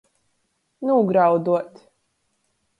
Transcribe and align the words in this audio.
Nūgrauduot. 0.89 1.79